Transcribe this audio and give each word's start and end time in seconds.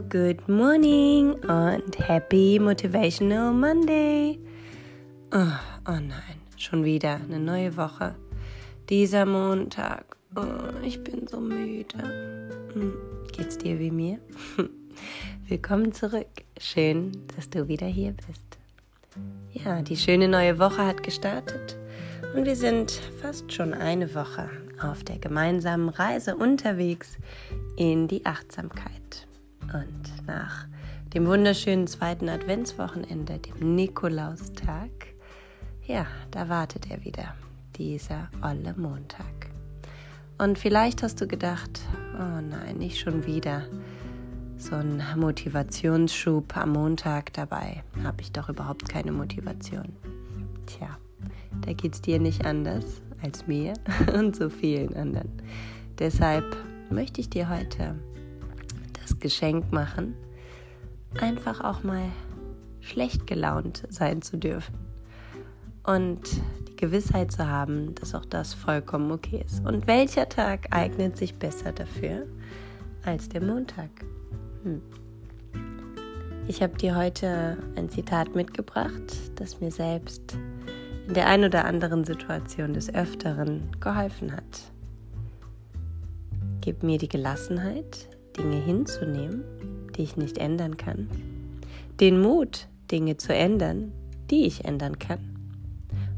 Good 0.00 0.48
morning 0.48 1.34
und 1.34 1.98
Happy 1.98 2.58
Motivational 2.58 3.52
Monday. 3.52 4.38
Oh, 5.34 5.52
oh, 5.86 5.92
nein, 5.92 6.40
schon 6.56 6.82
wieder 6.82 7.16
eine 7.16 7.38
neue 7.38 7.76
Woche. 7.76 8.14
Dieser 8.88 9.26
Montag. 9.26 10.16
Oh, 10.34 10.42
ich 10.82 11.04
bin 11.04 11.26
so 11.26 11.40
müde. 11.40 11.98
Hm, 12.72 12.94
geht's 13.32 13.58
dir 13.58 13.78
wie 13.78 13.90
mir? 13.90 14.18
Willkommen 15.48 15.92
zurück. 15.92 16.42
Schön, 16.58 17.12
dass 17.36 17.50
du 17.50 17.68
wieder 17.68 17.86
hier 17.86 18.12
bist. 18.12 18.58
Ja, 19.52 19.82
die 19.82 19.98
schöne 19.98 20.26
neue 20.26 20.58
Woche 20.58 20.86
hat 20.86 21.02
gestartet 21.02 21.76
und 22.34 22.46
wir 22.46 22.56
sind 22.56 22.92
fast 23.20 23.52
schon 23.52 23.74
eine 23.74 24.14
Woche 24.14 24.48
auf 24.82 25.04
der 25.04 25.18
gemeinsamen 25.18 25.90
Reise 25.90 26.34
unterwegs 26.34 27.18
in 27.76 28.08
die 28.08 28.24
Achtsamkeit. 28.24 29.01
Und 29.72 30.26
nach 30.26 30.66
dem 31.14 31.26
wunderschönen 31.26 31.86
zweiten 31.86 32.28
Adventswochenende, 32.28 33.38
dem 33.38 33.74
Nikolaustag, 33.74 34.90
ja, 35.86 36.06
da 36.30 36.48
wartet 36.48 36.90
er 36.90 37.04
wieder, 37.04 37.34
dieser 37.76 38.28
olle 38.42 38.74
Montag. 38.76 39.50
Und 40.38 40.58
vielleicht 40.58 41.02
hast 41.02 41.20
du 41.20 41.26
gedacht, 41.26 41.80
oh 42.14 42.40
nein, 42.40 42.78
nicht 42.78 42.98
schon 42.98 43.26
wieder 43.26 43.62
so 44.56 44.76
ein 44.76 45.02
Motivationsschub 45.16 46.56
am 46.56 46.72
Montag 46.72 47.32
dabei. 47.32 47.82
Habe 48.02 48.22
ich 48.22 48.32
doch 48.32 48.48
überhaupt 48.48 48.88
keine 48.88 49.12
Motivation. 49.12 49.92
Tja, 50.66 50.96
da 51.64 51.72
geht 51.72 51.94
es 51.94 52.00
dir 52.00 52.18
nicht 52.18 52.46
anders 52.46 53.02
als 53.22 53.46
mir 53.46 53.74
und 54.14 54.36
so 54.36 54.48
vielen 54.48 54.94
anderen. 54.94 55.30
Deshalb 55.98 56.56
möchte 56.90 57.20
ich 57.20 57.30
dir 57.30 57.48
heute 57.48 57.96
das 59.02 59.18
Geschenk 59.18 59.72
machen, 59.72 60.14
einfach 61.20 61.60
auch 61.60 61.82
mal 61.82 62.10
schlecht 62.80 63.26
gelaunt 63.26 63.86
sein 63.90 64.22
zu 64.22 64.36
dürfen 64.38 64.74
und 65.84 66.20
die 66.68 66.76
Gewissheit 66.76 67.32
zu 67.32 67.46
haben, 67.48 67.94
dass 67.96 68.14
auch 68.14 68.24
das 68.24 68.54
vollkommen 68.54 69.10
okay 69.10 69.42
ist. 69.44 69.64
Und 69.64 69.86
welcher 69.86 70.28
Tag 70.28 70.68
eignet 70.70 71.16
sich 71.16 71.34
besser 71.34 71.72
dafür 71.72 72.26
als 73.04 73.28
der 73.28 73.42
Montag? 73.42 73.90
Hm. 74.62 74.80
Ich 76.48 76.62
habe 76.62 76.76
dir 76.76 76.96
heute 76.96 77.56
ein 77.76 77.88
Zitat 77.88 78.34
mitgebracht, 78.34 79.12
das 79.36 79.60
mir 79.60 79.70
selbst 79.70 80.36
in 81.06 81.14
der 81.14 81.26
ein 81.28 81.44
oder 81.44 81.64
anderen 81.64 82.04
Situation 82.04 82.74
des 82.74 82.92
Öfteren 82.92 83.70
geholfen 83.80 84.32
hat. 84.32 84.72
Gib 86.60 86.82
mir 86.82 86.98
die 86.98 87.08
Gelassenheit, 87.08 88.08
Dinge 88.36 88.56
hinzunehmen, 88.56 89.44
die 89.96 90.02
ich 90.02 90.16
nicht 90.16 90.38
ändern 90.38 90.76
kann, 90.76 91.08
den 92.00 92.20
Mut, 92.20 92.68
Dinge 92.90 93.16
zu 93.16 93.34
ändern, 93.34 93.92
die 94.30 94.46
ich 94.46 94.64
ändern 94.64 94.98
kann, 94.98 95.18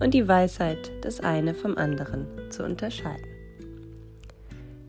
und 0.00 0.14
die 0.14 0.26
Weisheit, 0.26 0.90
das 1.02 1.20
eine 1.20 1.54
vom 1.54 1.76
anderen 1.76 2.26
zu 2.50 2.64
unterscheiden. 2.64 3.26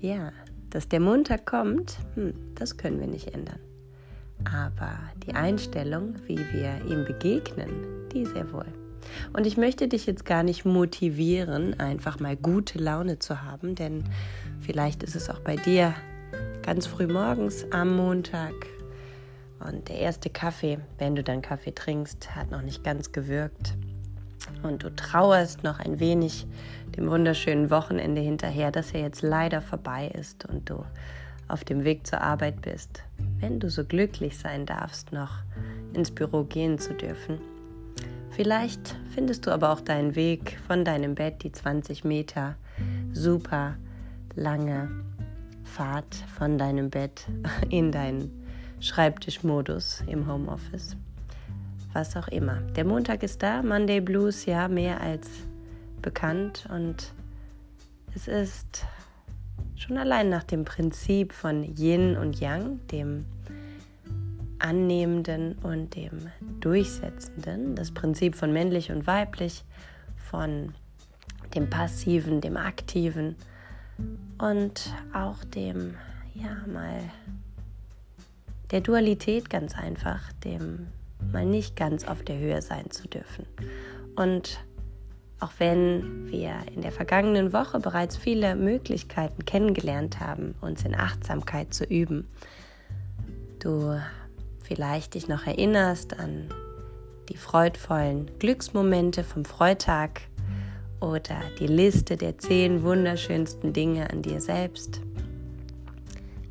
Ja, 0.00 0.32
dass 0.70 0.88
der 0.88 1.00
Montag 1.00 1.46
kommt, 1.46 1.96
hm, 2.14 2.34
das 2.54 2.76
können 2.76 3.00
wir 3.00 3.06
nicht 3.06 3.34
ändern. 3.34 3.58
Aber 4.44 4.98
die 5.26 5.34
Einstellung, 5.34 6.14
wie 6.26 6.38
wir 6.38 6.80
ihm 6.88 7.04
begegnen, 7.04 7.70
die 8.12 8.24
sehr 8.26 8.52
wohl. 8.52 8.66
Und 9.32 9.46
ich 9.46 9.56
möchte 9.56 9.88
dich 9.88 10.06
jetzt 10.06 10.24
gar 10.24 10.42
nicht 10.42 10.64
motivieren, 10.64 11.80
einfach 11.80 12.20
mal 12.20 12.36
gute 12.36 12.78
Laune 12.78 13.18
zu 13.18 13.42
haben, 13.42 13.74
denn 13.74 14.04
vielleicht 14.60 15.02
ist 15.02 15.16
es 15.16 15.30
auch 15.30 15.40
bei 15.40 15.56
dir 15.56 15.94
ganz 16.68 16.86
früh 16.86 17.06
morgens 17.06 17.64
am 17.72 17.96
Montag 17.96 18.52
und 19.58 19.88
der 19.88 20.00
erste 20.00 20.28
Kaffee, 20.28 20.78
wenn 20.98 21.16
du 21.16 21.22
dann 21.22 21.40
Kaffee 21.40 21.72
trinkst, 21.72 22.36
hat 22.36 22.50
noch 22.50 22.60
nicht 22.60 22.84
ganz 22.84 23.10
gewirkt. 23.10 23.72
Und 24.62 24.82
du 24.82 24.94
trauerst 24.94 25.64
noch 25.64 25.78
ein 25.78 25.98
wenig 25.98 26.46
dem 26.94 27.08
wunderschönen 27.08 27.70
Wochenende 27.70 28.20
hinterher, 28.20 28.70
das 28.70 28.92
ja 28.92 29.00
jetzt 29.00 29.22
leider 29.22 29.62
vorbei 29.62 30.08
ist 30.08 30.44
und 30.44 30.68
du 30.68 30.84
auf 31.48 31.64
dem 31.64 31.84
Weg 31.84 32.06
zur 32.06 32.20
Arbeit 32.20 32.60
bist. 32.60 33.02
Wenn 33.40 33.60
du 33.60 33.70
so 33.70 33.82
glücklich 33.82 34.36
sein 34.36 34.66
darfst, 34.66 35.10
noch 35.10 35.36
ins 35.94 36.10
Büro 36.10 36.44
gehen 36.44 36.78
zu 36.78 36.92
dürfen, 36.92 37.38
Vielleicht 38.30 38.94
findest 39.14 39.46
du 39.46 39.50
aber 39.50 39.72
auch 39.72 39.80
deinen 39.80 40.14
Weg 40.14 40.58
von 40.68 40.84
deinem 40.84 41.16
Bett, 41.16 41.42
die 41.42 41.50
20 41.50 42.04
Meter 42.04 42.54
super 43.12 43.74
lange 44.36 44.88
Fahrt 45.68 46.14
von 46.36 46.58
deinem 46.58 46.90
Bett 46.90 47.26
in 47.70 47.92
deinen 47.92 48.44
Schreibtischmodus 48.80 50.02
im 50.06 50.30
Homeoffice. 50.30 50.96
Was 51.92 52.16
auch 52.16 52.28
immer. 52.28 52.60
Der 52.76 52.84
Montag 52.84 53.22
ist 53.22 53.42
da, 53.42 53.62
Monday 53.62 54.00
Blues, 54.00 54.46
ja, 54.46 54.68
mehr 54.68 55.00
als 55.00 55.28
bekannt 56.02 56.68
und 56.72 57.12
es 58.14 58.28
ist 58.28 58.84
schon 59.76 59.96
allein 59.96 60.28
nach 60.28 60.44
dem 60.44 60.64
Prinzip 60.64 61.32
von 61.32 61.62
Yin 61.76 62.16
und 62.16 62.40
Yang, 62.40 62.80
dem 62.88 63.26
Annehmenden 64.58 65.56
und 65.62 65.94
dem 65.94 66.28
Durchsetzenden, 66.60 67.74
das 67.74 67.92
Prinzip 67.92 68.34
von 68.34 68.52
männlich 68.52 68.90
und 68.90 69.06
weiblich, 69.06 69.64
von 70.16 70.74
dem 71.54 71.70
Passiven, 71.70 72.40
dem 72.40 72.56
Aktiven 72.56 73.36
und 74.38 74.94
auch 75.12 75.44
dem, 75.44 75.94
ja, 76.34 76.56
mal 76.72 77.00
der 78.70 78.80
Dualität 78.80 79.50
ganz 79.50 79.76
einfach, 79.76 80.32
dem 80.44 80.88
mal 81.32 81.44
nicht 81.44 81.76
ganz 81.76 82.06
auf 82.06 82.22
der 82.22 82.38
Höhe 82.38 82.62
sein 82.62 82.90
zu 82.90 83.08
dürfen. 83.08 83.46
Und 84.16 84.60
auch 85.40 85.52
wenn 85.58 86.28
wir 86.30 86.54
in 86.74 86.82
der 86.82 86.92
vergangenen 86.92 87.52
Woche 87.52 87.78
bereits 87.78 88.16
viele 88.16 88.56
Möglichkeiten 88.56 89.44
kennengelernt 89.44 90.20
haben, 90.20 90.54
uns 90.60 90.84
in 90.84 90.94
Achtsamkeit 90.94 91.72
zu 91.72 91.84
üben, 91.84 92.28
du 93.60 94.00
vielleicht 94.62 95.14
dich 95.14 95.28
noch 95.28 95.46
erinnerst 95.46 96.18
an 96.18 96.48
die 97.28 97.36
freudvollen 97.36 98.30
Glücksmomente 98.38 99.22
vom 99.22 99.44
Freitag 99.44 100.22
oder 101.00 101.40
die 101.58 101.66
Liste 101.66 102.16
der 102.16 102.38
zehn 102.38 102.82
wunderschönsten 102.82 103.72
Dinge 103.72 104.10
an 104.10 104.22
dir 104.22 104.40
selbst. 104.40 105.00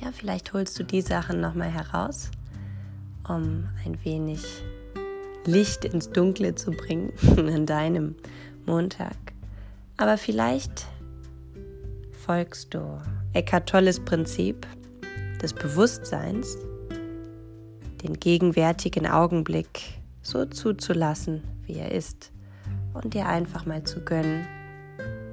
Ja, 0.00 0.12
vielleicht 0.12 0.52
holst 0.52 0.78
du 0.78 0.84
die 0.84 1.00
Sachen 1.00 1.40
nochmal 1.40 1.70
heraus, 1.70 2.30
um 3.28 3.68
ein 3.84 3.98
wenig 4.04 4.42
Licht 5.46 5.84
ins 5.84 6.10
Dunkle 6.10 6.54
zu 6.54 6.72
bringen 6.72 7.12
an 7.36 7.66
deinem 7.66 8.14
Montag. 8.66 9.16
Aber 9.96 10.18
vielleicht 10.18 10.86
folgst 12.12 12.74
du 12.74 13.00
Eckhart 13.32 13.68
Tolles 13.68 14.00
Prinzip 14.00 14.66
des 15.40 15.52
Bewusstseins 15.52 16.56
den 18.02 18.18
gegenwärtigen 18.18 19.06
Augenblick 19.06 20.00
so 20.22 20.44
zuzulassen, 20.44 21.42
wie 21.66 21.76
er 21.76 21.92
ist 21.92 22.33
und 22.94 23.14
dir 23.14 23.26
einfach 23.26 23.66
mal 23.66 23.84
zu 23.84 24.00
gönnen, 24.00 24.46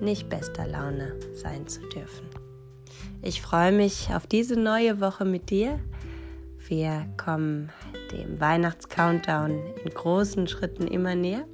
nicht 0.02 0.30
bester 0.30 0.68
Laune 0.68 1.14
sein 1.34 1.68
zu 1.68 1.82
dürfen. 1.90 2.28
Ich 3.22 3.42
freue 3.42 3.72
mich 3.72 4.10
auf 4.14 4.28
diese 4.28 4.60
neue 4.60 5.00
Woche 5.00 5.26
mit 5.26 5.50
dir. 5.50 5.80
Wir 6.68 7.06
kommen 7.18 7.70
dem 8.12 8.40
Weihnachtscountdown 8.40 9.52
in 9.84 9.92
großen 9.94 10.48
Schritten 10.48 10.88
immer 10.88 11.16
näher 11.16 11.46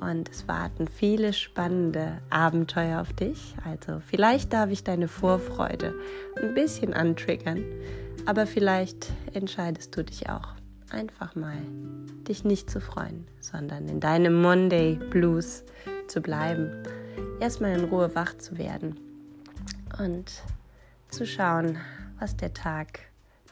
und 0.00 0.28
es 0.28 0.46
warten 0.46 0.88
viele 0.88 1.32
spannende 1.32 2.18
Abenteuer 2.30 3.00
auf 3.00 3.12
dich. 3.12 3.54
Also 3.64 4.00
vielleicht 4.04 4.52
darf 4.52 4.70
ich 4.70 4.84
deine 4.84 5.08
Vorfreude 5.08 5.94
ein 6.40 6.54
bisschen 6.54 6.94
antriggern 6.94 7.62
aber 8.28 8.46
vielleicht 8.46 9.10
entscheidest 9.32 9.96
du 9.96 10.04
dich 10.04 10.28
auch 10.28 10.57
einfach 10.90 11.34
mal, 11.34 11.58
dich 12.26 12.44
nicht 12.44 12.70
zu 12.70 12.80
freuen, 12.80 13.26
sondern 13.40 13.88
in 13.88 14.00
deinem 14.00 14.40
Monday 14.40 14.96
Blues 15.10 15.64
zu 16.06 16.20
bleiben, 16.20 16.70
erstmal 17.40 17.78
in 17.78 17.84
Ruhe 17.84 18.14
wach 18.14 18.36
zu 18.38 18.58
werden 18.58 18.96
und 19.98 20.42
zu 21.10 21.26
schauen, 21.26 21.78
was 22.18 22.36
der 22.36 22.52
Tag, 22.52 23.00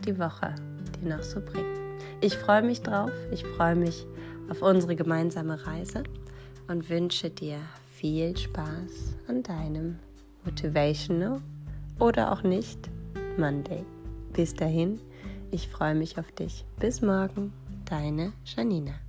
die 0.05 0.19
Woche 0.19 0.55
dir 1.01 1.17
noch 1.17 1.23
so 1.23 1.41
bringt. 1.41 1.79
Ich 2.21 2.37
freue 2.37 2.63
mich 2.63 2.83
drauf, 2.83 3.13
ich 3.31 3.45
freue 3.47 3.77
mich 3.77 4.07
auf 4.51 4.63
unsere 4.63 4.97
gemeinsame 4.97 5.67
Reise 5.67 6.03
und 6.69 6.89
wünsche 6.91 7.31
dir 7.31 7.59
viel 7.95 8.37
Spaß 8.37 9.17
an 9.29 9.43
deinem 9.43 9.99
Motivational 10.45 11.41
oder 11.99 12.33
auch 12.33 12.43
nicht 12.43 12.91
Monday. 13.39 13.85
Bis 14.33 14.55
dahin, 14.55 15.01
ich 15.57 15.69
freue 15.69 15.95
mich 15.95 16.19
auf 16.19 16.31
dich. 16.33 16.67
Bis 16.79 17.01
morgen, 17.01 17.51
deine 17.87 18.35
Janina. 18.45 19.06